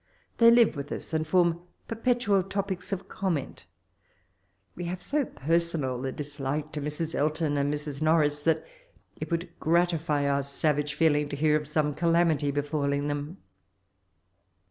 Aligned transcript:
They 0.39 0.49
live 0.49 0.75
with 0.75 0.91
us, 0.91 1.13
and 1.13 1.27
form 1.27 1.61
perpetual 1.87 2.41
topics 2.41 2.91
of 2.91 3.07
comment 3.07 3.65
We 4.73 4.85
have 4.85 5.03
so 5.03 5.25
personal 5.25 6.03
a 6.07 6.11
dislike 6.11 6.71
to 6.71 6.81
Hrs. 6.81 7.13
Elton 7.13 7.55
and 7.55 7.71
Mr& 7.71 8.01
Norris, 8.01 8.41
that 8.41 8.65
it 9.17 9.29
would 9.29 9.51
gratify 9.59 10.27
our 10.27 10.41
savage 10.41 10.95
feeling 10.95 11.29
to 11.29 11.35
hear 11.35 11.55
of 11.55 11.67
some 11.67 11.93
calamity 11.93 12.49
befalling 12.49 13.09
them. 13.09 13.37